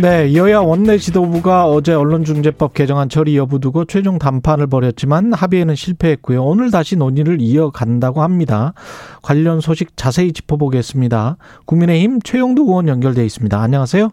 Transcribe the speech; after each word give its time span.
네, 0.00 0.32
여야 0.36 0.60
원내 0.60 0.98
지도부가 0.98 1.64
어제 1.66 1.92
언론중재법 1.92 2.72
개정안 2.74 3.08
처리 3.08 3.36
여부 3.36 3.58
두고 3.58 3.84
최종 3.84 4.18
담판을 4.18 4.68
벌였지만 4.68 5.32
합의에는 5.32 5.74
실패했고요. 5.74 6.44
오늘 6.44 6.70
다시 6.70 6.96
논의를 6.96 7.38
이어간다고 7.40 8.22
합니다. 8.22 8.74
관련 9.22 9.60
소식 9.60 9.96
자세히 9.96 10.32
짚어보겠습니다. 10.32 11.36
국민의힘 11.64 12.20
최용두 12.20 12.62
의원 12.62 12.86
연결돼 12.86 13.24
있습니다. 13.24 13.60
안녕하세요. 13.60 14.10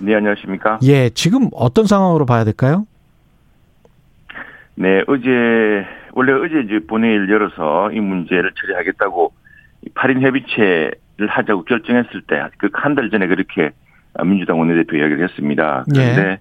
네, 0.00 0.14
안녕하십니까? 0.16 0.80
예, 0.82 1.08
지금 1.10 1.48
어떤 1.52 1.86
상황으로 1.86 2.26
봐야 2.26 2.42
될까요? 2.42 2.86
네, 4.74 5.02
어제 5.06 5.28
원래 6.14 6.32
어제 6.32 6.62
이제 6.64 6.84
본회의를 6.86 7.30
열어서 7.30 7.92
이 7.92 8.00
문제를 8.00 8.50
처리하겠다고 8.60 9.32
8인 9.94 10.20
협의체를 10.20 11.28
하자고 11.28 11.64
결정했을 11.64 12.22
때 12.22 12.36
그 12.58 12.70
한 12.72 12.96
달 12.96 13.08
전에 13.10 13.28
그렇게 13.28 13.70
민주당 14.24 14.58
원내대표 14.58 14.96
이야기를 14.96 15.24
했습니다. 15.24 15.84
그런데 15.90 16.22
예. 16.22 16.38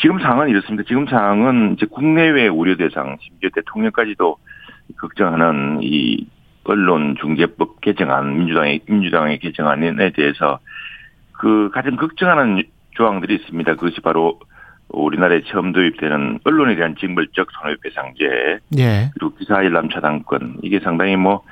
지금 0.00 0.20
상황은 0.20 0.48
이렇습니다. 0.48 0.84
지금 0.86 1.06
상황은 1.06 1.74
이제 1.74 1.86
국내외 1.86 2.48
우려 2.48 2.76
대상, 2.76 3.16
심지어 3.20 3.50
대통령까지도 3.54 4.36
걱정하는 4.96 5.80
이 5.82 6.26
언론 6.64 7.16
중재법 7.20 7.80
개정안, 7.80 8.38
민주당의 8.38 8.80
민주당의 8.86 9.38
개정안에 9.38 10.10
대해서 10.10 10.58
그 11.32 11.70
가장 11.72 11.96
걱정하는 11.96 12.62
조항들이 12.90 13.34
있습니다. 13.36 13.74
그것이 13.74 14.00
바로 14.00 14.38
우리나라에 14.88 15.42
처음 15.46 15.72
도입되는 15.72 16.40
언론에 16.44 16.76
대한 16.76 16.94
징벌적 16.96 17.48
손해배상제, 17.50 18.58
예. 18.78 19.10
그리고 19.14 19.34
기사 19.36 19.62
일람 19.62 19.88
차단권 19.90 20.58
이게 20.62 20.80
상당히 20.80 21.16
뭐 21.16 21.42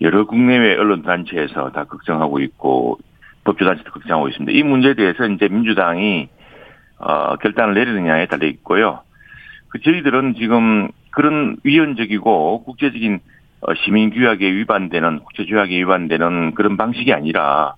여러 0.00 0.26
국내외 0.26 0.76
언론 0.76 1.02
단체에서 1.02 1.70
다 1.70 1.84
걱정하고 1.84 2.40
있고 2.40 2.98
법조단체도 3.44 3.90
걱정하고 3.90 4.28
있습니다. 4.28 4.52
이 4.52 4.62
문제에 4.62 4.94
대해서 4.94 5.26
이제 5.26 5.48
민주당이 5.48 6.28
어, 6.98 7.36
결단을 7.36 7.74
내리느냐에 7.74 8.26
달려 8.26 8.46
있고요. 8.46 9.00
그 9.68 9.80
저희들은 9.80 10.34
지금 10.38 10.88
그런 11.10 11.56
위헌적이고 11.64 12.64
국제적인 12.64 13.20
어, 13.62 13.74
시민규약에 13.74 14.50
위반되는 14.50 15.20
국제조약에 15.20 15.76
위반되는 15.78 16.54
그런 16.54 16.76
방식이 16.76 17.12
아니라 17.12 17.74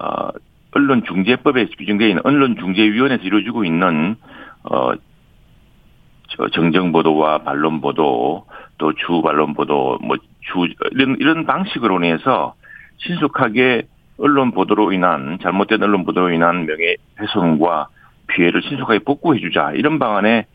어, 0.00 0.28
언론중재법에 0.72 1.66
규정되어 1.78 2.08
있는 2.08 2.22
언론중재위원회에서 2.24 3.22
이루어지고 3.22 3.64
있는 3.64 4.16
어, 4.64 4.92
저 6.28 6.48
정정보도와 6.48 7.38
반론보도 7.38 8.46
또 8.78 8.92
주반론보도 8.94 9.98
뭐 10.02 10.16
주 10.44 10.68
이런 10.92 11.16
이런 11.20 11.46
방식으로 11.46 11.96
인해서 11.98 12.54
신속하게 12.98 13.82
언론 14.18 14.52
보도로 14.52 14.92
인한 14.92 15.38
잘못된 15.42 15.82
언론 15.82 16.04
보도로 16.04 16.30
인한 16.30 16.66
명예훼손과 16.66 17.88
피해를 18.28 18.62
신속하게 18.62 19.00
복구해주자 19.00 19.72
이런 19.72 19.98
방안에 19.98 20.46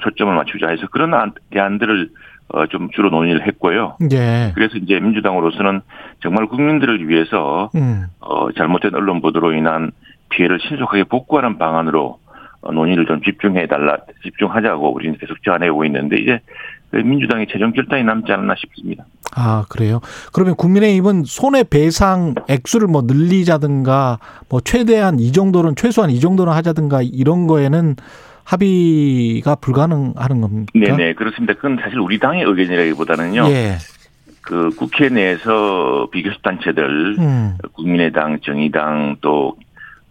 초점을 0.00 0.34
맞추자 0.34 0.68
해서 0.68 0.86
그런 0.90 1.32
대안들을 1.50 2.10
어, 2.48 2.66
좀 2.66 2.90
주로 2.90 3.10
논의를 3.10 3.46
했고요. 3.46 3.96
예. 4.12 4.52
그래서 4.54 4.76
이제 4.76 5.00
민주당으로서는 5.00 5.80
정말 6.22 6.46
국민들을 6.46 7.08
위해서 7.08 7.70
음. 7.74 8.04
어, 8.20 8.52
잘못된 8.52 8.94
언론 8.94 9.20
보도로 9.20 9.54
인한 9.54 9.92
피해를 10.28 10.58
신속하게 10.60 11.04
복구하는 11.04 11.58
방안으로 11.58 12.18
어, 12.60 12.72
논의를 12.72 13.06
좀 13.06 13.22
집중해 13.22 13.66
달라 13.66 13.96
집중하자고 14.22 14.94
우리는 14.94 15.16
계속 15.18 15.42
제안해오고 15.42 15.84
있는데 15.86 16.16
이제 16.16 16.40
민주당의 17.02 17.46
최종 17.50 17.72
결단이 17.72 18.04
남지 18.04 18.32
않았나 18.32 18.54
싶습니다. 18.58 19.04
아 19.34 19.64
그래요. 19.68 20.00
그러면 20.32 20.54
국민의힘은 20.54 21.24
손해배상 21.24 22.34
액수를 22.48 22.86
뭐 22.86 23.02
늘리자든가 23.02 24.18
뭐 24.48 24.60
최대한 24.60 25.18
이 25.18 25.32
정도는 25.32 25.74
최소한 25.76 26.10
이 26.10 26.20
정도는 26.20 26.52
하자든가 26.52 27.02
이런 27.02 27.46
거에는 27.46 27.96
합의가 28.44 29.56
불가능하는 29.56 30.40
겁니까? 30.40 30.72
네네 30.74 31.14
그렇습니다. 31.14 31.54
그건 31.54 31.78
사실 31.82 31.98
우리 31.98 32.18
당의 32.18 32.44
의견이라기보다는요. 32.44 33.46
예. 33.48 33.76
그 34.42 34.68
국회 34.76 35.08
내에서 35.08 36.08
비교섭 36.12 36.42
단체들, 36.42 37.16
음. 37.18 37.56
국민의당, 37.72 38.40
정의당 38.40 39.16
또 39.22 39.56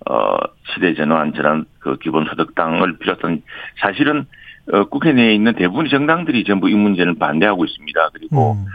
어, 0.09 0.37
시대전환 0.73 1.33
전환 1.33 1.65
그 1.79 1.97
기본소득당을 1.97 2.97
비롯한 2.97 3.43
사실은 3.79 4.25
어, 4.71 4.85
국회 4.85 5.11
내에 5.11 5.33
있는 5.33 5.53
대부분 5.53 5.87
정당들이 5.89 6.45
전부 6.45 6.69
이 6.69 6.75
문제는 6.75 7.19
반대하고 7.19 7.65
있습니다. 7.65 8.09
그리고 8.13 8.53
음. 8.53 8.65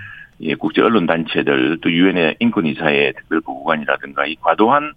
예, 0.40 0.54
국제 0.54 0.82
언론 0.82 1.06
단체들 1.06 1.78
또 1.80 1.90
유엔의 1.90 2.36
인권이사의 2.38 3.14
특별보고관이라든가 3.14 4.26
이 4.26 4.36
과도한 4.36 4.92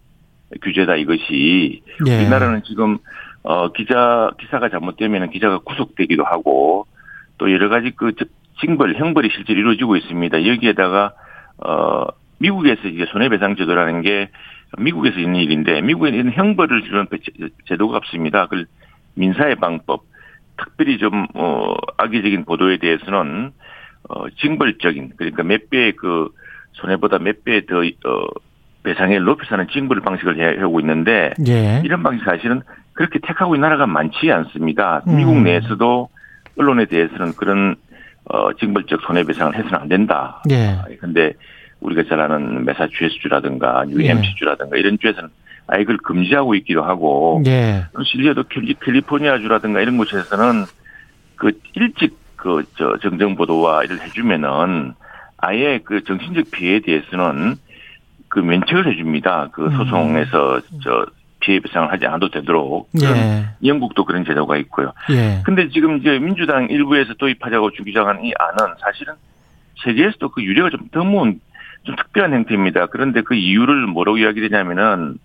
규제다 0.62 0.98
이것이 0.98 1.82
예. 2.08 2.18
우리나라는 2.18 2.64
지금 2.64 2.98
어 3.44 3.72
기자 3.72 4.32
기사가 4.40 4.70
잘못되면 4.70 5.32
기자가 5.32 5.60
구속되기도 5.60 6.24
하고 6.24 6.86
또 7.38 7.52
여러 7.52 7.70
가지 7.70 7.92
그 7.96 8.14
징벌 8.60 8.96
형벌이 8.96 9.30
실제로 9.34 9.60
이루어지고 9.60 9.96
있습니다. 9.96 10.46
여기에다가 10.46 11.14
어 11.58 12.06
미국에서 12.38 12.88
이제 12.88 13.06
손해배상 13.12 13.56
제도라는 13.56 14.02
게 14.02 14.30
미국에서 14.78 15.20
있는 15.20 15.40
일인데 15.40 15.82
미국에는 15.82 16.34
형벌을 16.34 16.84
주는 16.84 17.08
제도가 17.68 17.98
없습니다. 17.98 18.46
그 18.48 18.66
민사의 19.16 19.56
방법 19.56 20.04
특별히 20.58 20.98
좀 20.98 21.28
어, 21.34 21.74
악의적인 21.98 22.46
보도에 22.46 22.78
대해서는 22.78 23.52
어, 24.10 24.30
징벌적인 24.30 25.14
그러니까 25.18 25.44
몇 25.44 25.70
배의 25.70 25.94
그 25.94 26.30
손해보다 26.74 27.20
몇 27.20 27.44
배 27.44 27.62
더 27.66 27.80
어, 27.80 28.28
배상을 28.84 29.24
높여서 29.24 29.50
하는 29.56 29.68
징벌 29.72 30.02
방식을 30.02 30.60
해오고 30.60 30.80
있는데 30.80 31.32
예. 31.48 31.82
이런 31.86 32.02
방식 32.02 32.26
사실은 32.26 32.62
그렇게 32.94 33.20
택하고 33.20 33.56
있는 33.56 33.70
나라가 33.70 33.86
많지 33.86 34.32
않습니다. 34.32 35.04
음. 35.08 35.18
미국 35.18 35.40
내에서도 35.42 36.10
언론에 36.58 36.86
대해서는 36.86 37.34
그런 37.34 37.76
어, 38.26 38.54
징벌적 38.54 39.02
손해배상을 39.02 39.56
해서는 39.56 39.76
안 39.76 39.88
된다. 39.88 40.42
예. 40.50 40.78
근데 41.00 41.34
우리가 41.80 42.04
잘 42.10 42.20
아는 42.22 42.66
메사추세츠주라든가 42.66 43.86
뉴햄시주라든가 43.88 44.76
예. 44.78 44.80
이런 44.80 44.98
주에서는 45.00 45.30
아예 45.68 45.84
그걸 45.84 45.98
금지하고 45.98 46.56
있기도 46.56 46.84
하고 46.84 47.42
예. 47.46 47.86
실제로 48.06 48.44
캘리포니아주라든가 48.44 49.82
이런 49.82 49.98
곳에서는 49.98 50.66
그 51.36 51.52
일찍 51.76 52.22
그 52.42 52.64
저 52.76 52.98
정정 52.98 53.36
보도와 53.36 53.84
이를 53.84 54.02
해주면은 54.02 54.94
아예 55.38 55.80
그 55.84 56.04
정신적 56.04 56.52
피해에 56.52 56.80
대해서는 56.80 57.56
그 58.28 58.40
면책을 58.40 58.88
해줍니다. 58.88 59.50
그 59.52 59.66
음. 59.66 59.78
소송에서 59.78 60.56
음. 60.56 60.80
저 60.84 61.06
피해 61.40 61.60
배상을 61.60 61.92
하지 61.92 62.06
않아도 62.08 62.30
되도록 62.30 62.90
예. 63.02 63.46
영국도 63.66 64.06
그런 64.06 64.26
제도가 64.26 64.58
있고요. 64.58 64.94
예. 65.12 65.42
근데 65.44 65.70
지금 65.70 65.98
이제 65.98 66.18
민주당 66.20 66.68
일부에서 66.70 67.14
도입하자고 67.16 67.72
주기장한 67.72 68.24
이 68.26 68.32
안은 68.38 68.76
사실은 68.80 69.14
세계에서도 69.84 70.30
그 70.30 70.44
유례가 70.44 70.70
좀 70.70 70.88
드문 70.92 71.40
좀 71.84 71.96
특별한 71.96 72.34
형태입니다. 72.34 72.88
그런데 72.88 73.22
그 73.22 73.36
이유를 73.36 73.88
뭐라고 73.88 74.20
이야기 74.20 74.42
되냐면은 74.42 75.18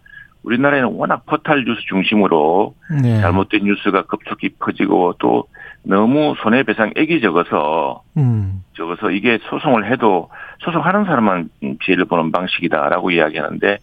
우리나라에는 0.47 0.91
워낙 0.93 1.27
포탈 1.27 1.65
뉴스 1.65 1.81
중심으로 1.89 2.75
네. 3.03 3.21
잘못된 3.21 3.65
뉴스가 3.65 4.03
급속히 4.03 4.51
퍼지고 4.61 5.15
또 5.19 5.45
너무 5.83 6.34
손해배상액이 6.43 7.21
적어서 7.21 8.03
음. 8.17 8.62
적어서 8.77 9.11
이게 9.11 9.39
소송을 9.51 9.91
해도 9.91 10.31
소송하는 10.61 11.05
사람만 11.05 11.49
피해를 11.81 12.05
보는 12.05 12.31
방식이다라고 12.31 13.11
이야기하는데 13.11 13.79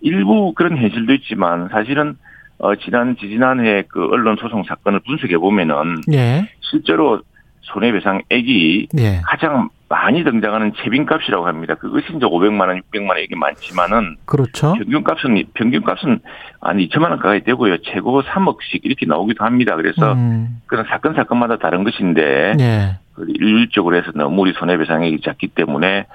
일부 0.00 0.54
그런 0.54 0.78
현실도 0.78 1.12
있지만 1.14 1.68
사실은 1.70 2.16
어 2.58 2.74
지난 2.76 3.16
지지난해 3.16 3.84
그 3.86 4.06
언론 4.06 4.36
소송 4.36 4.64
사건을 4.64 5.00
분석해 5.00 5.36
보면은 5.36 6.00
예. 6.12 6.48
실제로 6.60 7.20
손해배상액이 7.60 8.88
예. 8.98 9.20
가장 9.24 9.68
많이 9.88 10.24
등장하는 10.24 10.72
채빈값이라고 10.74 11.46
합니다. 11.46 11.74
그것이 11.76 12.06
이제 12.08 12.26
500만 12.26 12.68
원, 12.68 12.82
600만 12.82 13.10
원 13.10 13.18
이게 13.18 13.36
많지만은 13.36 14.16
그렇죠. 14.24 14.74
평균값은 14.74 15.44
평균값은 15.54 16.20
한 16.60 16.76
2천만 16.78 17.10
원 17.10 17.18
가까이 17.18 17.44
되고요. 17.44 17.78
최고 17.82 18.22
3억씩 18.22 18.80
이렇게 18.82 19.06
나오기도 19.06 19.44
합니다. 19.44 19.76
그래서 19.76 20.12
음. 20.14 20.60
그런 20.66 20.84
사건 20.86 21.14
사건마다 21.14 21.56
다른 21.58 21.84
것인데 21.84 22.54
예. 22.58 22.98
그 23.14 23.26
일률적으로 23.28 23.96
해서 23.96 24.10
너무 24.14 24.42
우리 24.42 24.52
손해배상액이 24.54 25.20
작기 25.24 25.48
때문에 25.48 26.06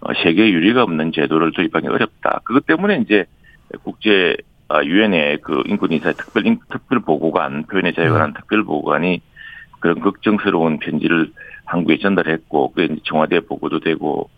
어, 0.00 0.12
세계 0.22 0.48
유리가 0.50 0.84
없는 0.84 1.10
제도를 1.12 1.52
도입하기 1.52 1.88
어렵다. 1.88 2.40
그것 2.44 2.64
때문에 2.64 2.98
이제 2.98 3.24
국제 3.82 4.36
아, 4.68 4.82
유엔의 4.82 5.38
그 5.42 5.62
인권인사 5.66 6.12
특별 6.12 6.56
특별 6.70 7.00
보고관 7.00 7.64
표현의 7.64 7.94
자유에 7.94 8.08
관한 8.08 8.30
음. 8.30 8.34
특별 8.34 8.64
보고관이 8.64 9.20
그런 9.80 10.00
걱정스러운 10.00 10.78
편지를 10.78 11.30
한국에 11.66 11.98
전달했고 11.98 12.72
그게 12.72 12.96
청와대 13.04 13.40
보고도 13.40 13.80
되고 13.80 14.30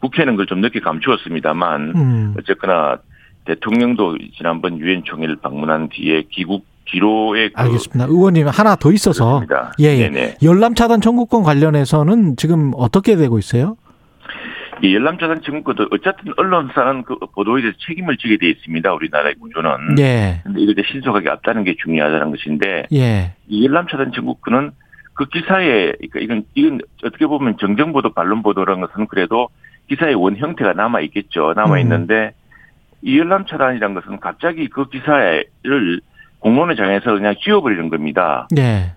국회는 0.00 0.34
그걸 0.34 0.46
좀 0.46 0.60
늦게 0.60 0.80
감추었습니다만 0.80 1.92
음. 1.96 2.34
어쨌거나 2.38 2.98
대통령도 3.44 4.18
지난번 4.36 4.78
유엔 4.78 5.02
총회를 5.04 5.36
방문한 5.36 5.88
뒤에 5.90 6.24
귀국 6.30 6.64
기로에 6.86 7.48
그 7.48 7.54
알겠습니다. 7.60 8.04
의원님 8.08 8.48
하나 8.48 8.76
더 8.76 8.92
있어서 8.92 9.42
예예 9.80 10.10
예. 10.14 10.34
열람 10.42 10.74
차단 10.74 11.00
청구권 11.00 11.42
관련해서는 11.42 12.36
지금 12.36 12.72
어떻게 12.76 13.16
되고 13.16 13.38
있어요? 13.38 13.76
이 14.82 14.94
열람 14.94 15.18
차단 15.18 15.40
청구권도 15.42 15.88
어쨌든 15.90 16.32
언론사는 16.36 17.02
그 17.04 17.16
보도에 17.34 17.62
대해서 17.62 17.76
책임을 17.88 18.18
지게 18.18 18.36
돼 18.36 18.50
있습니다. 18.50 18.92
우리나라의 18.92 19.34
구조는. 19.36 19.98
예. 19.98 20.42
근데 20.44 20.60
이걸 20.60 20.84
신속하게 20.86 21.30
앞다는 21.30 21.64
게 21.64 21.74
중요하다는 21.82 22.30
것인데 22.30 22.86
예. 22.92 23.32
이 23.48 23.64
열람 23.64 23.86
차단 23.88 24.12
청구권은 24.12 24.72
그 25.16 25.24
기사에 25.24 25.92
그러니까 25.92 26.20
이건 26.20 26.44
이건 26.54 26.80
어떻게 27.02 27.26
보면 27.26 27.56
정정 27.58 27.92
보도 27.92 28.12
반론 28.12 28.42
보도라는 28.42 28.86
것은 28.86 29.06
그래도 29.06 29.48
기사의 29.88 30.14
원 30.14 30.36
형태가 30.36 30.74
남아 30.74 31.00
있겠죠. 31.00 31.54
남아 31.56 31.78
있는데 31.80 32.14
음. 32.14 32.46
이 33.02 33.18
열람 33.18 33.46
차단이란 33.46 33.94
것은 33.94 34.20
갑자기 34.20 34.68
그 34.68 34.88
기사를 34.88 36.00
공론을 36.40 36.76
정해서 36.76 37.12
그냥 37.12 37.34
지워버리는 37.40 37.88
겁니다. 37.88 38.46
네. 38.50 38.92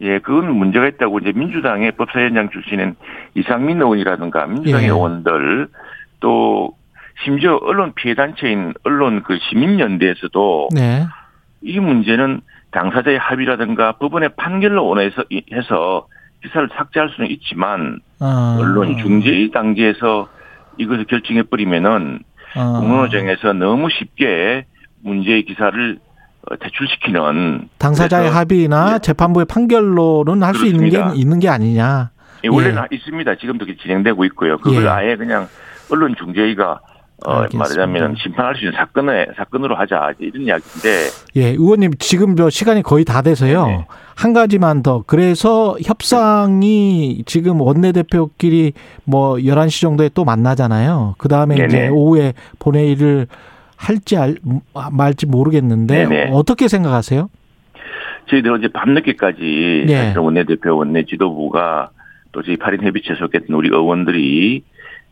예, 0.00 0.18
그건 0.20 0.54
문제가 0.54 0.86
있다고 0.86 1.18
이제 1.18 1.32
민주당의 1.32 1.92
법사위원장 1.92 2.50
출신인 2.50 2.94
이상민 3.34 3.78
의원이라든가 3.78 4.46
민주당의 4.46 4.86
예. 4.86 4.90
의원들 4.90 5.68
또 6.20 6.72
심지어 7.24 7.58
언론 7.62 7.92
피해 7.94 8.14
단체인 8.14 8.74
언론 8.84 9.22
그 9.22 9.38
시민연대에서도 9.38 10.68
네. 10.74 11.06
이 11.62 11.80
문제는 11.80 12.40
당사자의 12.74 13.18
합의라든가 13.18 13.92
법원의 13.92 14.30
판결로 14.36 14.84
원해서 14.86 15.22
해서 15.52 16.06
기사를 16.42 16.68
삭제할 16.76 17.10
수는 17.14 17.30
있지만 17.30 18.00
아. 18.20 18.58
언론 18.60 18.98
중재의 18.98 19.50
단계에서 19.52 20.28
이것을 20.78 21.04
결정해 21.04 21.44
버리면은 21.44 22.18
아. 22.56 22.78
공론호정에서 22.80 23.52
너무 23.54 23.88
쉽게 23.90 24.66
문제의 25.02 25.44
기사를 25.44 25.98
어, 26.50 26.56
대출시키는 26.56 27.68
당사자의 27.78 28.30
합의나 28.30 28.94
예. 28.94 28.98
재판부의 28.98 29.46
판결로는 29.46 30.42
할 30.42 30.54
수 30.54 30.66
있는 30.66 30.90
게 30.90 31.02
있는 31.14 31.38
게 31.38 31.48
아니냐. 31.48 32.10
예, 32.44 32.48
원래는 32.48 32.82
예. 32.82 32.96
있습니다. 32.96 33.36
지금도 33.36 33.64
진행되고 33.82 34.24
있고요. 34.26 34.58
그걸 34.58 34.84
예. 34.84 34.88
아예 34.88 35.16
그냥 35.16 35.48
언론 35.90 36.14
중재위가 36.16 36.80
어, 37.26 37.46
말하자면 37.52 38.16
심판할 38.22 38.54
수 38.54 38.64
있는 38.64 38.76
사건에 38.76 39.26
사건으로 39.36 39.74
하자 39.76 40.12
이런 40.18 40.42
이야기인데. 40.42 41.08
예, 41.36 41.48
의원님 41.50 41.92
지금 41.98 42.36
저 42.36 42.50
시간이 42.50 42.82
거의 42.82 43.04
다 43.04 43.22
돼서요. 43.22 43.66
네네. 43.66 43.86
한 44.14 44.32
가지만 44.34 44.82
더. 44.82 45.02
그래서 45.06 45.76
협상이 45.82 47.22
지금 47.24 47.60
원내대표끼리 47.60 48.74
뭐 49.04 49.36
11시 49.36 49.80
정도에 49.80 50.10
또 50.12 50.24
만나잖아요. 50.24 51.14
그다음에 51.18 51.56
이제 51.66 51.88
오후에 51.88 52.34
본회의를 52.58 53.26
할지 53.76 54.16
알, 54.16 54.36
말지 54.92 55.26
모르겠는데 55.26 56.06
네네. 56.06 56.30
어떻게 56.32 56.68
생각하세요? 56.68 57.28
저희들 58.30 58.52
어제 58.52 58.68
밤늦게까지 58.68 59.84
네. 59.86 60.14
원내대표 60.16 60.76
원내 60.76 61.04
지도부가 61.04 61.90
또 62.32 62.42
저희 62.42 62.56
8인 62.56 62.82
협의체 62.82 63.14
속했던 63.14 63.54
우리 63.54 63.68
의원들이 63.68 64.62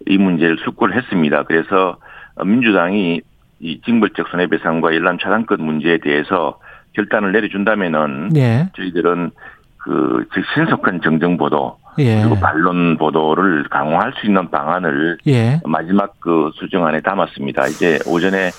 이 0.06 0.18
문제를 0.18 0.58
숙고를 0.64 0.96
했습니다. 0.96 1.42
그래서 1.44 1.96
민주당이 2.44 3.20
이 3.60 3.80
징벌적 3.82 4.28
손해배상과 4.28 4.94
열람 4.94 5.18
차단권 5.18 5.62
문제에 5.62 5.98
대해서 5.98 6.58
결단을 6.94 7.32
내려준다면은 7.32 8.30
네. 8.30 8.68
저희들은 8.76 9.30
그 9.78 10.26
신속한 10.54 11.00
정정 11.02 11.36
보도 11.36 11.76
예. 11.98 12.20
그리고 12.20 12.36
반론 12.36 12.96
보도를 12.96 13.64
강화할 13.68 14.12
수 14.16 14.26
있는 14.26 14.50
방안을 14.50 15.18
예. 15.26 15.60
마지막 15.64 16.14
그 16.20 16.50
수정안에 16.54 17.00
담았습니다. 17.00 17.66
이제 17.66 17.98
오전에 18.06 18.50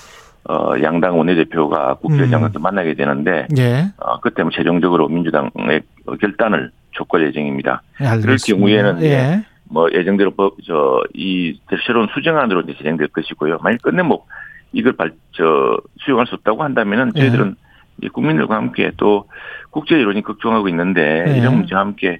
어 0.46 0.74
양당 0.82 1.18
원내대표가 1.18 1.94
국회의장과 1.94 2.50
음. 2.54 2.62
만나게 2.62 2.94
되는데 2.94 3.46
예. 3.56 3.86
어 3.96 4.20
그때 4.20 4.42
뭐 4.42 4.52
최종적으로 4.52 5.08
민주당의 5.08 5.82
결단을 6.20 6.70
촉구할 6.92 7.26
예정입니다. 7.28 7.82
예, 8.02 8.20
그럴 8.20 8.36
경우에는 8.36 9.02
예. 9.02 9.44
뭐 9.68 9.88
예정대로 9.92 10.32
저이 10.66 11.58
새로운 11.86 12.08
수정안으로 12.14 12.62
이제 12.62 12.74
진행될 12.76 13.08
것이고요. 13.08 13.58
만약 13.62 13.82
끝내 13.82 14.02
뭐 14.02 14.26
이걸 14.72 14.92
발, 14.94 15.12
저, 15.32 15.78
수용할 16.04 16.26
수 16.26 16.34
없다고 16.34 16.62
한다면은 16.62 17.12
예. 17.16 17.20
저희들은 17.20 17.56
예. 18.02 18.08
국민들과 18.08 18.56
함께 18.56 18.90
또 18.96 19.28
국제 19.70 19.94
여론이 19.94 20.22
걱정하고 20.22 20.68
있는데 20.68 21.24
예. 21.28 21.38
이런 21.38 21.56
문제와 21.56 21.80
함께 21.82 22.18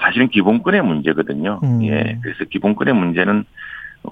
사실은 0.00 0.28
기본권의 0.28 0.82
문제거든요. 0.82 1.60
음. 1.62 1.82
예. 1.84 2.18
그래서 2.22 2.44
기본권의 2.50 2.94
문제는 2.94 3.44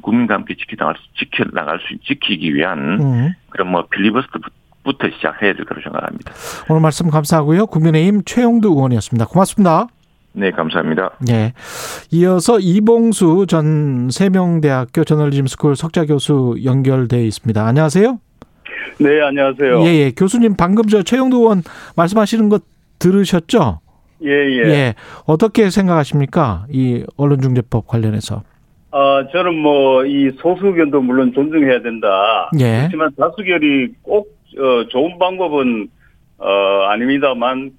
국민과 0.03 0.35
함께 0.35 0.55
지켜나갈 0.55 0.97
수, 0.97 1.03
지켜나갈 1.19 1.81
수, 1.81 1.99
지키기 2.07 2.55
위한 2.55 3.01
음. 3.01 3.33
그런 3.51 3.71
뭐 3.71 3.87
필리버스터부터 3.91 5.11
시작해야 5.17 5.53
될 5.55 5.65
거라고 5.65 5.83
생각합니다. 5.83 6.33
오늘 6.69 6.81
말씀 6.81 7.11
감사하고요. 7.11 7.67
국민의힘 7.67 8.23
최용두 8.25 8.69
의원이었습니다. 8.69 9.27
고맙습니다. 9.27 9.89
네, 10.33 10.51
감사합니다. 10.51 11.13
네. 11.27 11.53
이어서 12.13 12.59
이봉수 12.61 13.47
전 13.49 14.09
세명대학교 14.11 15.05
저널리즘 15.05 15.47
스쿨 15.47 15.77
석좌 15.77 16.05
교수 16.05 16.57
연결돼 16.65 17.25
있습니다. 17.25 17.67
안녕하세요. 17.67 18.19
네, 19.01 19.23
안녕하세요. 19.23 19.81
예, 19.83 19.87
예. 19.87 20.11
교수님 20.13 20.57
방금 20.57 20.87
저 20.87 21.03
최형두 21.03 21.39
의원 21.39 21.63
말씀하시는 21.97 22.49
것 22.49 22.63
들으셨죠? 22.99 23.81
예, 24.23 24.31
예. 24.31 24.69
예. 24.69 24.95
어떻게 25.25 25.71
생각하십니까? 25.71 26.67
이 26.71 27.05
언론중재법 27.17 27.87
관련해서. 27.87 28.43
아, 28.93 29.25
저는 29.33 29.55
뭐, 29.57 30.05
이 30.05 30.31
소수 30.41 30.67
의견도 30.67 31.01
물론 31.01 31.33
존중해야 31.33 31.81
된다. 31.81 32.51
예. 32.59 32.79
그렇지만 32.81 33.11
다수결이 33.19 33.95
꼭, 34.03 34.37
어, 34.59 34.89
좋은 34.89 35.19
방법은, 35.19 35.89
어, 36.39 36.49
아닙니다만, 36.89 37.71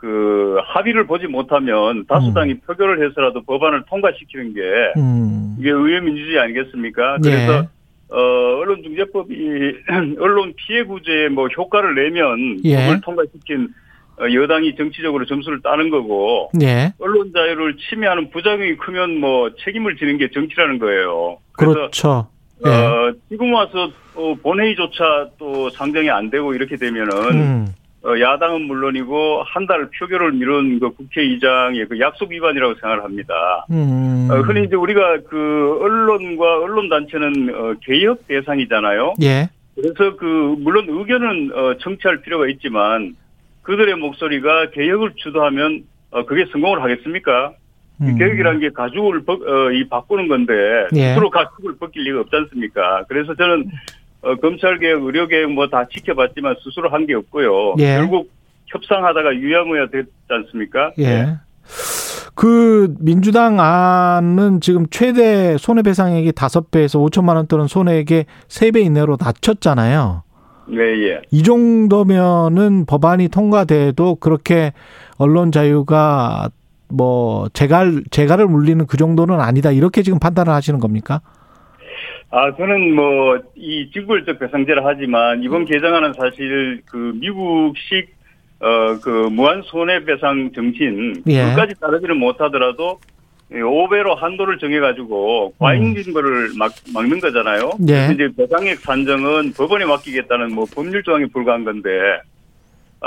그, 0.00 0.56
합의를 0.64 1.06
보지 1.06 1.26
못하면 1.26 2.06
다수당이 2.06 2.52
음. 2.52 2.60
표결을 2.66 3.06
해서라도 3.06 3.42
법안을 3.42 3.84
통과시키는 3.86 4.54
게, 4.54 4.60
음. 4.96 5.56
이게 5.58 5.70
의회 5.70 6.00
민주주의 6.00 6.38
아니겠습니까? 6.38 7.18
예. 7.24 7.30
그래서, 7.30 7.54
예. 7.54 7.68
어, 8.12 8.18
언론중재법이 8.60 9.34
언론 10.18 10.54
피해 10.56 10.82
구제에 10.84 11.28
뭐 11.28 11.46
효과를 11.48 11.94
내면 11.94 12.58
예. 12.64 12.86
법을 12.86 13.00
통과시킨 13.02 13.68
어, 14.20 14.24
여당이 14.34 14.74
정치적으로 14.76 15.24
점수를 15.26 15.62
따는 15.62 15.90
거고 15.90 16.50
네. 16.52 16.92
언론 16.98 17.32
자유를 17.32 17.76
침해하는 17.88 18.30
부작용이 18.30 18.76
크면 18.76 19.18
뭐 19.18 19.50
책임을 19.64 19.96
지는 19.96 20.18
게 20.18 20.28
정치라는 20.30 20.78
거예요. 20.78 21.38
그렇죠. 21.52 22.28
네. 22.62 22.70
어, 22.70 23.12
지금 23.30 23.54
와서 23.54 23.90
어, 24.14 24.34
본회의조차 24.42 25.30
또 25.38 25.70
상정이 25.70 26.10
안 26.10 26.30
되고 26.30 26.52
이렇게 26.52 26.76
되면은 26.76 27.32
음. 27.32 27.66
어, 28.02 28.18
야당은 28.18 28.62
물론이고 28.62 29.42
한 29.44 29.66
달 29.66 29.88
표결을 29.98 30.32
미룬 30.32 30.78
그 30.80 30.90
국회의장의 30.90 31.86
그 31.88 32.00
약속 32.00 32.30
위반이라고 32.30 32.74
생각을 32.74 33.04
합니다. 33.04 33.66
음. 33.70 34.28
어, 34.30 34.36
흔히 34.40 34.64
이제 34.64 34.74
우리가 34.74 35.18
그 35.28 35.78
언론과 35.82 36.60
언론 36.60 36.88
단체는 36.88 37.54
어, 37.54 37.74
개혁 37.84 38.26
대상이잖아요. 38.26 39.14
예. 39.22 39.48
그래서 39.74 40.16
그 40.16 40.56
물론 40.58 40.86
의견은 40.88 41.52
어, 41.54 41.74
청취할 41.78 42.22
필요가 42.22 42.48
있지만 42.48 43.14
그들의 43.62 43.94
목소리가 43.96 44.70
개혁을 44.70 45.12
주도하면 45.16 45.82
어, 46.10 46.24
그게 46.24 46.46
성공을 46.50 46.82
하겠습니까? 46.82 47.52
음. 48.00 48.16
개혁이라는 48.16 48.60
게 48.60 48.70
가죽을 48.70 49.24
벗, 49.24 49.42
어, 49.46 49.70
이 49.72 49.86
바꾸는 49.88 50.26
건데 50.28 50.52
예. 50.96 51.08
스스로 51.10 51.28
가죽을 51.28 51.76
벗길 51.78 52.02
리가 52.04 52.20
없지 52.20 52.34
않습니까? 52.34 53.04
그래서 53.08 53.34
저는 53.34 53.66
어, 54.22 54.34
검찰개혁, 54.36 55.02
의료개혁 55.04 55.50
뭐 55.52 55.66
다 55.68 55.86
지켜봤지만 55.88 56.56
스스로 56.62 56.90
한 56.90 57.06
게 57.06 57.14
없고요. 57.14 57.74
예. 57.78 57.96
결국 57.96 58.30
협상하다가 58.66 59.34
유야무야 59.34 59.88
됐지 59.90 60.10
않습니까? 60.28 60.92
예. 60.98 61.04
예. 61.04 61.36
그 62.34 62.94
민주당 63.00 63.58
안은 63.60 64.60
지금 64.60 64.86
최대 64.90 65.56
손해배상액이 65.58 66.32
5배에서 66.32 67.04
5천만 67.10 67.36
원 67.36 67.46
또는 67.46 67.66
손해액의 67.66 68.26
3배 68.48 68.84
이내로 68.84 69.16
낮췄잖아요. 69.20 70.22
네, 70.68 70.78
예. 70.78 71.20
이 71.30 71.42
정도면은 71.42 72.86
법안이 72.86 73.28
통과돼도 73.28 74.16
그렇게 74.16 74.72
언론 75.18 75.50
자유가 75.52 76.48
뭐 76.88 77.48
재갈 77.52 78.02
재갈을 78.10 78.46
물리는 78.46 78.86
그 78.86 78.96
정도는 78.96 79.40
아니다 79.40 79.70
이렇게 79.70 80.02
지금 80.02 80.18
판단을 80.18 80.52
하시는 80.52 80.78
겁니까? 80.80 81.20
아 82.30 82.54
저는 82.56 82.94
뭐 82.94 83.38
이 83.56 83.90
직불적 83.92 84.38
배상제를 84.38 84.84
하지만 84.84 85.42
이번 85.42 85.64
개정안은 85.64 86.12
사실 86.14 86.80
그 86.86 87.12
미국식 87.16 88.08
어 88.60 88.98
그 89.02 89.28
무한 89.32 89.62
손해배상 89.62 90.52
정신 90.54 91.22
예. 91.26 91.44
그까지 91.44 91.74
따르지는 91.80 92.18
못하더라도 92.18 93.00
5배로 93.50 94.14
한도를 94.16 94.58
정해가지고 94.58 95.54
과잉 95.58 95.94
증거를 95.94 96.50
음. 96.52 96.58
막, 96.58 96.72
막는 96.94 97.18
거잖아요. 97.20 97.70
네. 97.80 98.06
그래서 98.06 98.12
이제 98.12 98.28
배상액 98.36 98.78
산정은 98.78 99.54
법원에 99.54 99.86
맡기겠다는 99.86 100.54
뭐 100.54 100.66
법률 100.72 101.02
조항에 101.02 101.26
불과한 101.26 101.64
건데 101.64 101.88
아, 101.88 102.20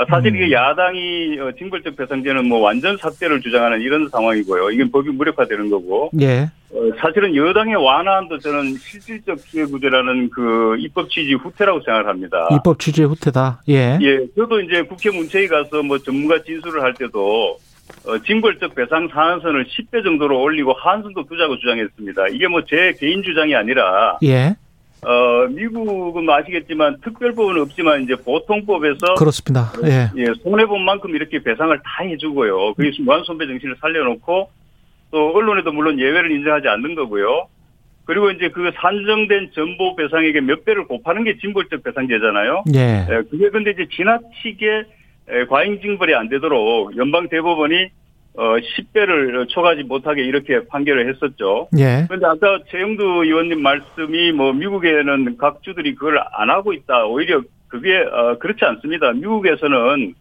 사실 0.08 0.34
이게 0.34 0.46
음. 0.46 0.52
야당이 0.52 1.38
어, 1.40 1.52
징벌적 1.56 1.96
배상제는 1.96 2.46
뭐 2.48 2.60
완전 2.60 2.96
삭제를 2.96 3.40
주장하는 3.40 3.80
이런 3.80 4.08
상황이고요. 4.08 4.70
이게 4.72 4.90
법이 4.90 5.10
무력화되는 5.10 5.70
거고. 5.70 6.10
예. 6.20 6.50
어, 6.70 6.76
사실은 6.98 7.36
여당의 7.36 7.76
완화안도 7.76 8.38
저는 8.40 8.74
실질적 8.74 9.38
피해 9.44 9.64
구제라는 9.64 10.30
그 10.30 10.76
입법 10.80 11.08
취지 11.10 11.34
후퇴라고 11.34 11.80
생각을 11.82 12.08
합니다. 12.08 12.48
입법 12.50 12.80
취지 12.80 13.04
후퇴다. 13.04 13.62
예. 13.68 13.98
예. 14.02 14.26
저도 14.36 14.60
이제 14.62 14.82
국회 14.82 15.10
문체위 15.10 15.46
가서 15.46 15.82
뭐 15.84 15.96
전문가 15.98 16.42
진술을 16.42 16.82
할 16.82 16.92
때도 16.94 17.56
어, 18.06 18.18
징벌적 18.26 18.74
배상 18.74 19.06
상한선을 19.08 19.66
10배 19.66 20.02
정도로 20.02 20.40
올리고 20.40 20.72
한선도 20.72 21.24
두자고 21.26 21.56
주장했습니다. 21.58 22.28
이게 22.32 22.48
뭐 22.48 22.62
제 22.66 22.92
개인 22.98 23.22
주장이 23.22 23.54
아니라 23.54 24.18
예. 24.24 24.56
어, 25.04 25.46
미국은 25.48 26.28
아시겠지만 26.28 27.00
특별법은 27.02 27.60
없지만 27.60 28.02
이제 28.02 28.14
보통법에서 28.16 29.14
그렇습니다. 29.18 29.72
예. 29.84 30.10
예, 30.16 30.32
손해 30.42 30.66
본 30.66 30.84
만큼 30.84 31.14
이렇게 31.14 31.42
배상을 31.42 31.76
다 31.78 32.04
해주고요. 32.04 32.74
그게 32.74 32.90
무한 33.00 33.22
손배 33.24 33.46
정신을 33.46 33.76
살려놓고 33.80 34.50
또 35.10 35.32
언론에도 35.34 35.72
물론 35.72 36.00
예외를 36.00 36.30
인정하지 36.32 36.68
않는 36.68 36.94
거고요. 36.94 37.48
그리고 38.04 38.30
이제 38.30 38.48
그 38.48 38.70
산정된 38.74 39.52
전보 39.54 39.96
배상액의 39.96 40.42
몇 40.42 40.64
배를 40.64 40.86
곱하는 40.86 41.24
게 41.24 41.38
진벌적 41.38 41.82
배상제잖아요. 41.82 42.64
예. 42.74 43.06
예 43.08 43.22
그게 43.30 43.48
근데 43.50 43.70
이제 43.70 43.86
지나치게 43.94 44.84
과잉 45.48 45.80
징벌이 45.80 46.14
안 46.14 46.28
되도록 46.28 46.96
연방 46.96 47.28
대법원이 47.28 47.88
어 48.36 48.56
10배를 48.56 49.48
초과하지 49.48 49.84
못하게 49.84 50.24
이렇게 50.24 50.66
판결을 50.66 51.08
했었죠. 51.08 51.68
예. 51.78 52.04
그런데 52.08 52.26
아까 52.26 52.58
최영두 52.68 53.02
의원님 53.24 53.62
말씀이 53.62 54.32
뭐 54.32 54.52
미국에는 54.52 55.36
각 55.38 55.62
주들이 55.62 55.94
그걸 55.94 56.18
안 56.32 56.50
하고 56.50 56.72
있다. 56.72 57.06
오히려 57.06 57.40
그게 57.68 57.96
어 57.96 58.36
그렇지 58.38 58.64
않습니다. 58.64 59.12
미국에서는 59.12 60.14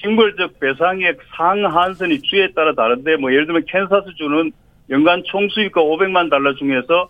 징벌적 0.00 0.58
배상액 0.60 1.18
상한선이 1.36 2.22
주에 2.22 2.52
따라 2.54 2.74
다른데 2.74 3.16
뭐 3.16 3.32
예를 3.32 3.46
들면 3.46 3.64
캔사스 3.68 4.14
주는 4.16 4.50
연간 4.90 5.22
총수익과 5.24 5.80
500만 5.80 6.30
달러 6.30 6.54
중에서 6.54 7.08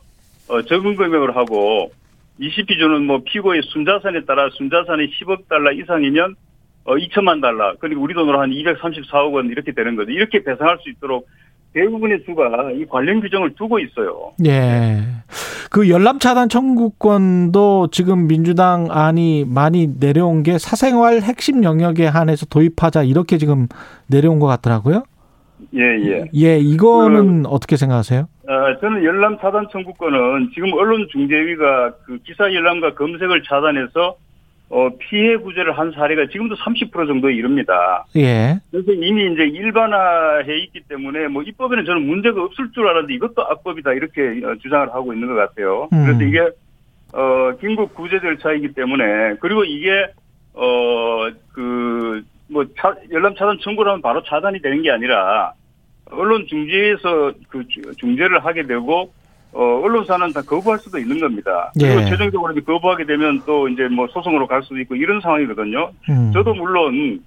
어 0.48 0.62
적은 0.62 0.96
금액을 0.96 1.36
하고 1.36 1.90
미시시피 2.40 2.78
주는 2.78 3.04
뭐 3.06 3.22
피고의 3.24 3.62
순자산에 3.64 4.24
따라 4.24 4.48
순자산이 4.50 5.10
10억 5.10 5.48
달러 5.48 5.72
이상이면 5.72 6.36
어 6.84 6.94
2천만 6.94 7.42
달러 7.42 7.74
그리고 7.80 8.02
우리 8.02 8.14
돈으로 8.14 8.40
한 8.40 8.50
234억 8.50 9.32
원 9.32 9.46
이렇게 9.50 9.72
되는 9.72 9.96
거죠. 9.96 10.10
이렇게 10.10 10.42
배상할 10.42 10.78
수 10.82 10.88
있도록 10.90 11.28
대부분의 11.74 12.24
주가 12.24 12.70
이 12.72 12.84
관련 12.86 13.20
규정을 13.20 13.54
두고 13.54 13.78
있어요. 13.78 14.32
예. 14.46 15.02
그 15.70 15.90
열람 15.90 16.18
차단 16.18 16.48
청구권도 16.48 17.88
지금 17.92 18.26
민주당 18.26 18.88
안이 18.90 19.44
많이 19.46 19.88
내려온 20.00 20.42
게 20.42 20.58
사생활 20.58 21.20
핵심 21.20 21.62
영역에 21.64 22.06
한해서 22.06 22.46
도입하자 22.46 23.02
이렇게 23.02 23.36
지금 23.36 23.68
내려온 24.08 24.38
것 24.38 24.46
같더라고요. 24.46 25.04
예, 25.74 25.82
예. 25.82 26.24
예, 26.34 26.58
이거는 26.58 27.42
그, 27.42 27.48
어떻게 27.48 27.76
생각하세요? 27.76 28.20
어, 28.20 28.80
저는 28.80 29.04
열람 29.04 29.38
차단 29.40 29.66
청구권은 29.70 30.50
지금 30.54 30.72
언론중재위가 30.72 31.94
그 32.06 32.18
기사 32.24 32.44
열람과 32.44 32.94
검색을 32.94 33.42
차단해서 33.42 34.16
어, 34.70 34.90
피해 34.98 35.36
구제를 35.36 35.78
한 35.78 35.92
사례가 35.92 36.26
지금도 36.30 36.54
30% 36.56 37.06
정도에 37.06 37.34
이릅니다. 37.34 38.04
예. 38.16 38.58
그래서 38.70 38.92
이미 38.92 39.32
이제 39.32 39.44
일반화해 39.44 40.58
있기 40.64 40.82
때문에 40.88 41.28
뭐 41.28 41.42
입법에는 41.42 41.86
저는 41.86 42.02
문제가 42.02 42.42
없을 42.42 42.70
줄 42.72 42.86
알았는데 42.86 43.14
이것도 43.14 43.42
악법이다 43.42 43.94
이렇게 43.94 44.20
어, 44.44 44.56
주장을 44.60 44.92
하고 44.92 45.14
있는 45.14 45.28
것 45.28 45.34
같아요. 45.34 45.88
음. 45.92 46.04
그래서 46.04 46.22
이게 46.22 46.40
어 47.14 47.56
긴급 47.58 47.94
구제 47.94 48.20
절차이기 48.20 48.74
때문에 48.74 49.36
그리고 49.40 49.64
이게 49.64 50.08
어 50.52 51.30
그뭐 51.52 52.66
열람 53.10 53.34
차단 53.36 53.58
청구를 53.62 53.92
면 53.92 54.02
바로 54.02 54.22
차단이 54.22 54.60
되는 54.60 54.82
게 54.82 54.90
아니라 54.90 55.54
언론 56.10 56.46
중재에서 56.46 57.32
그 57.48 57.64
중재를 57.96 58.44
하게 58.44 58.66
되고 58.66 59.10
어, 59.52 59.80
언론사는 59.82 60.32
다 60.32 60.42
거부할 60.42 60.78
수도 60.78 60.98
있는 60.98 61.18
겁니다. 61.20 61.72
그리고 61.78 62.02
예. 62.02 62.04
최종적으로 62.06 62.54
거부하게 62.54 63.06
되면 63.06 63.42
또 63.46 63.68
이제 63.68 63.88
뭐 63.88 64.06
소송으로 64.08 64.46
갈 64.46 64.62
수도 64.62 64.78
있고 64.80 64.94
이런 64.94 65.20
상황이거든요. 65.20 65.90
음. 66.10 66.30
저도 66.32 66.54
물론 66.54 67.20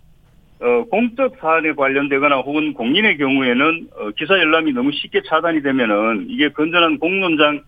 어, 0.62 0.84
공적 0.92 1.38
사안에 1.40 1.74
관련되거나 1.74 2.38
혹은 2.38 2.74
공인의 2.74 3.18
경우에는 3.18 3.88
어, 3.98 4.12
기사 4.16 4.36
열람이 4.36 4.74
너무 4.74 4.92
쉽게 4.92 5.24
차단이 5.28 5.62
되면은 5.64 6.28
이게 6.30 6.50
건전한 6.50 7.00
공론장 7.00 7.62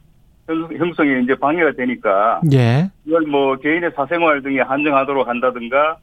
형성에 0.48 1.22
이제 1.24 1.36
방해가 1.36 1.72
되니까 1.72 2.42
예. 2.54 2.90
이걸 3.06 3.22
뭐 3.24 3.56
개인의 3.56 3.92
사생활 3.96 4.44
등에 4.44 4.60
한정하도록 4.60 5.28
한다든가 5.28 5.98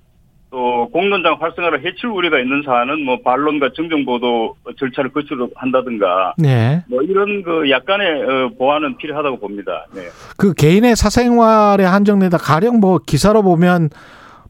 또 0.51 0.89
공론장 0.93 1.37
활성화를 1.41 1.85
해칠 1.85 2.09
우려가 2.09 2.41
있는 2.41 2.63
사안은 2.65 3.05
뭐 3.05 3.21
반론과 3.23 3.71
정정 3.77 4.05
보도 4.05 4.57
절차를 4.79 5.13
거치도록 5.13 5.53
한다든가 5.55 6.35
네. 6.37 6.83
뭐 6.89 7.03
이런 7.03 7.43
그 7.43 7.71
약간의 7.71 8.23
어, 8.23 8.51
보완은 8.59 8.97
필요하다고 8.97 9.39
봅니다. 9.39 9.87
네. 9.95 10.03
그 10.37 10.53
개인의 10.53 10.97
사생활에 10.97 11.85
한정되다 11.85 12.39
가령 12.39 12.81
뭐 12.81 12.99
기사로 12.99 13.43
보면 13.43 13.91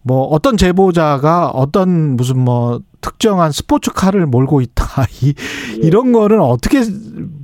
뭐 0.03 0.23
어떤 0.23 0.57
제보자가 0.57 1.49
어떤 1.49 2.17
무슨 2.17 2.39
뭐 2.39 2.81
특정한 3.03 3.53
스포츠카를 3.53 4.25
몰고 4.25 4.63
있다 4.63 5.05
이 5.23 5.35
네. 5.35 5.87
이런 5.87 6.13
거는 6.13 6.41
어떻게 6.41 6.81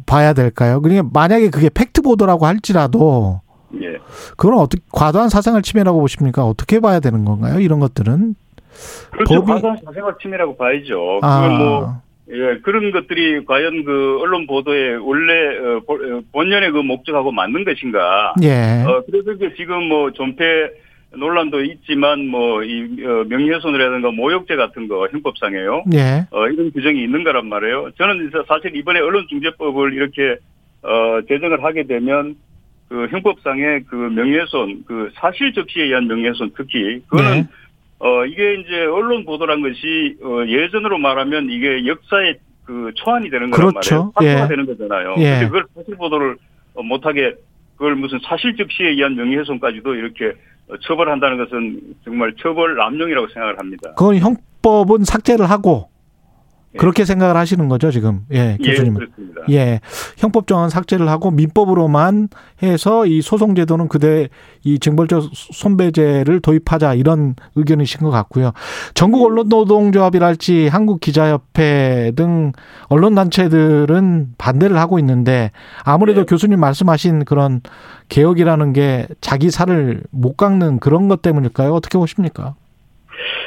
봐야 0.06 0.32
될까요? 0.32 0.80
그러니까 0.80 1.08
만약에 1.12 1.50
그게 1.50 1.68
팩트 1.68 2.00
보도라고 2.00 2.46
할지라도 2.46 3.42
예. 3.82 3.98
그건 4.36 4.58
어떻게 4.58 4.82
과도한 4.92 5.28
사생활 5.28 5.60
침해라고 5.60 6.00
보십니까? 6.00 6.46
어떻게 6.46 6.80
봐야 6.80 7.00
되는 7.00 7.26
건가요? 7.26 7.60
이런 7.60 7.80
것들은 7.80 8.34
그렇죠. 9.10 9.34
법이... 9.36 9.52
과도한 9.52 9.78
사생활 9.84 10.14
침해라고 10.20 10.56
봐야죠. 10.56 11.20
아. 11.22 11.48
뭐 11.48 12.06
예, 12.28 12.58
그런 12.62 12.90
것들이 12.90 13.44
과연 13.44 13.84
그 13.84 14.18
언론 14.20 14.46
보도에 14.46 14.94
원래 14.96 15.58
어, 15.58 15.76
어, 15.76 16.20
본연의 16.32 16.72
그 16.72 16.78
목적하고 16.78 17.30
맞는 17.30 17.64
것인가? 17.64 18.34
예. 18.42 18.82
어, 18.84 19.02
그래서 19.06 19.38
그 19.38 19.54
지금 19.56 19.84
뭐 19.84 20.10
존폐 20.10 20.44
논란도 21.16 21.62
있지만 21.62 22.26
뭐이 22.26 23.04
어, 23.04 23.24
명예훼손이라든가 23.28 24.10
모욕죄 24.10 24.56
같은 24.56 24.88
거 24.88 25.06
형법상에요. 25.12 25.84
예. 25.94 26.26
어, 26.30 26.48
이런 26.48 26.72
규정이 26.72 27.02
있는 27.02 27.22
거란 27.22 27.46
말이에요. 27.46 27.90
저는 27.96 28.32
사실 28.48 28.74
이번에 28.74 28.98
언론중재법을 29.00 29.94
이렇게 29.94 30.36
어, 30.82 31.20
제정을 31.28 31.62
하게 31.62 31.84
되면 31.84 32.34
그 32.88 33.06
형법상의 33.10 33.84
그 33.88 33.94
명예훼손, 33.94 34.84
그 34.86 35.10
사실 35.14 35.52
적시에 35.52 35.84
의한 35.84 36.06
명예훼손 36.06 36.52
특히 36.56 37.00
그거는 37.08 37.30
네. 37.32 37.46
어, 37.98 38.24
이게 38.26 38.54
이제 38.54 38.84
언론 38.84 39.24
보도란 39.24 39.62
것이, 39.62 40.16
어, 40.22 40.44
예전으로 40.46 40.98
말하면 40.98 41.50
이게 41.50 41.86
역사의 41.86 42.38
그 42.64 42.92
초안이 42.96 43.30
되는 43.30 43.50
거란 43.50 43.70
그렇죠. 43.70 43.94
말이에요. 43.94 44.12
확보가 44.14 44.44
예. 44.44 44.48
되는 44.48 44.66
거잖아요. 44.66 45.14
예. 45.18 45.30
근데 45.30 45.46
그걸 45.46 45.64
사실 45.74 45.96
보도를 45.96 46.36
어, 46.74 46.82
못하게 46.82 47.34
그걸 47.76 47.94
무슨 47.94 48.18
사실 48.24 48.56
적시에 48.56 48.88
의한 48.88 49.14
명예훼손까지도 49.14 49.94
이렇게 49.94 50.32
어, 50.68 50.76
처벌한다는 50.82 51.38
것은 51.38 51.80
정말 52.04 52.34
처벌 52.42 52.76
남용이라고 52.76 53.28
생각을 53.28 53.58
합니다. 53.58 53.94
그건 53.96 54.16
형법은 54.18 55.04
삭제를 55.04 55.48
하고 55.48 55.88
예. 55.90 55.95
그렇게 56.78 57.04
생각을 57.04 57.36
하시는 57.36 57.68
거죠, 57.68 57.90
지금. 57.90 58.20
예, 58.32 58.56
교수님. 58.64 58.96
예. 59.48 59.54
예. 59.54 59.80
형법 60.16 60.46
정한 60.46 60.70
삭제를 60.70 61.08
하고 61.08 61.30
민법으로만 61.30 62.28
해서 62.62 63.06
이 63.06 63.22
소송 63.22 63.54
제도는 63.54 63.88
그대 63.88 64.28
이 64.64 64.78
징벌적 64.78 65.30
손배제를 65.32 66.40
도입하자 66.40 66.94
이런 66.94 67.34
의견이신 67.54 68.00
것 68.00 68.10
같고요. 68.10 68.52
전국 68.94 69.24
언론 69.24 69.48
노동조합이랄지 69.48 70.68
한국 70.68 71.00
기자협회 71.00 72.12
등 72.16 72.52
언론 72.88 73.14
단체들은 73.14 74.34
반대를 74.38 74.78
하고 74.78 74.98
있는데 74.98 75.50
아무래도 75.84 76.20
네. 76.20 76.26
교수님 76.26 76.58
말씀하신 76.60 77.24
그런 77.24 77.60
개혁이라는 78.08 78.72
게 78.72 79.06
자기 79.20 79.50
살을 79.50 80.02
못 80.10 80.36
깎는 80.36 80.78
그런 80.78 81.08
것 81.08 81.22
때문일까요? 81.22 81.72
어떻게 81.72 81.98
보십니까? 81.98 82.54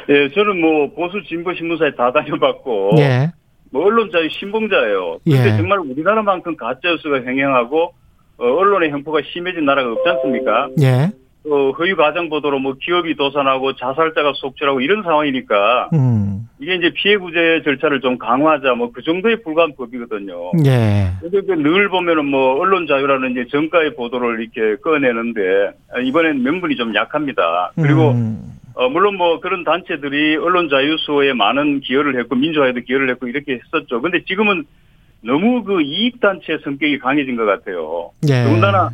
예, 0.08 0.28
저는 0.30 0.60
뭐 0.60 0.92
보수 0.94 1.22
진보 1.24 1.52
신문사에 1.54 1.94
다 1.94 2.12
다녀봤고, 2.12 2.92
예. 2.98 3.30
뭐 3.70 3.84
언론자의 3.86 4.28
신봉자예요. 4.30 5.18
근데 5.24 5.52
예. 5.52 5.56
정말 5.56 5.78
우리나라만큼 5.78 6.56
가짜 6.56 6.80
뉴스가 6.90 7.22
횡행하고 7.22 7.94
어, 8.38 8.44
언론의 8.44 8.90
형포가 8.90 9.20
심해진 9.32 9.64
나라가 9.64 9.92
없지 9.92 10.08
않습니까? 10.08 10.68
예. 10.80 11.10
어, 11.48 11.70
허위 11.78 11.94
가정 11.94 12.28
보도로 12.28 12.58
뭐 12.58 12.74
기업이 12.80 13.16
도산하고 13.16 13.74
자살자가 13.76 14.32
속출하고 14.34 14.80
이런 14.80 15.02
상황이니까 15.02 15.88
음. 15.94 16.48
이게 16.58 16.74
이제 16.74 16.90
피해 16.94 17.16
구제 17.16 17.62
절차를 17.64 18.00
좀 18.00 18.18
강화하자 18.18 18.74
뭐 18.74 18.90
그 18.92 19.02
정도에 19.02 19.36
불과한 19.36 19.74
법이거든요. 19.76 20.50
예. 20.66 21.10
그래서 21.20 21.46
늘 21.46 21.88
보면은 21.88 22.26
뭐 22.26 22.58
언론 22.60 22.86
자유라는 22.86 23.30
이제 23.30 23.46
정가의 23.50 23.94
보도를 23.94 24.40
이렇게 24.40 24.80
꺼내는데 24.82 25.40
이번엔 26.04 26.42
명분이 26.42 26.76
좀 26.76 26.94
약합니다. 26.94 27.72
그리고 27.76 28.10
음. 28.10 28.49
어, 28.80 28.88
물론 28.88 29.18
뭐 29.18 29.40
그런 29.40 29.62
단체들이 29.62 30.36
언론 30.36 30.70
자유 30.70 30.96
수호에 30.96 31.34
많은 31.34 31.80
기여를 31.80 32.18
했고 32.18 32.34
민주화에도 32.34 32.80
기여를 32.80 33.10
했고 33.10 33.28
이렇게 33.28 33.60
했었죠. 33.62 34.00
근데 34.00 34.24
지금은 34.24 34.64
너무 35.20 35.62
그 35.64 35.82
이익 35.82 36.18
단체 36.18 36.56
성격이 36.64 36.98
강해진 36.98 37.36
것 37.36 37.44
같아요. 37.44 38.12
예. 38.26 38.44
더군다나 38.44 38.88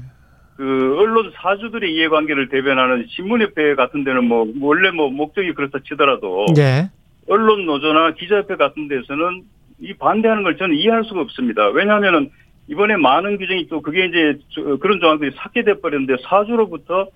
그 0.56 0.96
언론 0.98 1.30
사주들의 1.36 1.94
이해관계를 1.94 2.48
대변하는 2.48 3.06
신문협회 3.10 3.76
같은 3.76 4.02
데는 4.02 4.24
뭐 4.24 4.52
원래 4.60 4.90
뭐 4.90 5.08
목적이 5.08 5.52
그렇다 5.52 5.78
치더라도 5.86 6.46
네. 6.56 6.90
언론 7.28 7.64
노조나 7.64 8.14
기자협회 8.14 8.56
같은 8.56 8.88
데서는 8.88 9.44
이 9.78 9.94
반대하는 9.94 10.42
걸 10.42 10.56
저는 10.56 10.74
이해할 10.74 11.04
수가 11.04 11.20
없습니다. 11.20 11.68
왜냐하면은 11.68 12.30
이번에 12.66 12.96
많은 12.96 13.38
규정이 13.38 13.68
또 13.68 13.80
그게 13.82 14.06
이제 14.06 14.36
그런 14.80 14.98
조항들이 14.98 15.30
삭제돼 15.36 15.80
버렸는데 15.80 16.16
사주로부터 16.28 17.06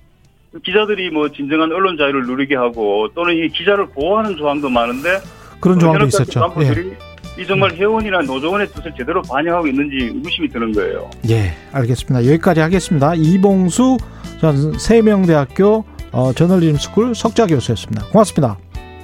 기자들이 0.65 1.11
뭐 1.11 1.31
진정한 1.31 1.71
언론 1.71 1.97
자유를 1.97 2.27
누리게 2.27 2.57
하고 2.57 3.09
또는 3.15 3.37
이 3.37 3.49
기자를 3.49 3.87
보호하는 3.91 4.37
조항도 4.37 4.69
많은데 4.69 5.21
그런 5.61 5.79
조항도 5.79 6.07
있었죠. 6.07 6.53
예. 6.63 7.41
이 7.41 7.47
정말 7.47 7.73
회원이나 7.73 8.21
노조원의 8.23 8.69
뜻을 8.69 8.93
제대로 8.99 9.23
반영하고 9.23 9.69
있는지 9.69 10.07
의구심이 10.07 10.49
드는 10.49 10.73
거예요. 10.73 11.09
예, 11.31 11.53
알겠습니다. 11.73 12.27
여기까지 12.27 12.61
하겠습니다. 12.61 13.15
이봉수 13.15 13.99
전 14.41 14.79
세명대학교 14.79 15.85
어, 16.13 16.33
저널리즘 16.33 16.77
스쿨 16.77 17.15
석좌 17.15 17.47
교수였습니다. 17.47 18.07
고맙습니다. 18.07 18.59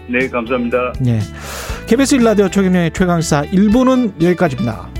네, 0.08 0.28
감사합니다. 0.28 0.92
예. 1.06 1.20
KBS 1.86 2.16
일라디오 2.16 2.48
최경영의 2.48 2.92
최강사 2.92 3.42
1부는 3.42 4.22
여기까지입니다. 4.22 4.95